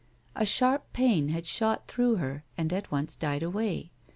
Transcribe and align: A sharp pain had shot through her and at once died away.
A 0.35 0.47
sharp 0.47 0.93
pain 0.93 1.29
had 1.29 1.45
shot 1.45 1.87
through 1.87 2.15
her 2.15 2.43
and 2.57 2.73
at 2.73 2.89
once 2.91 3.15
died 3.15 3.43
away. 3.43 3.91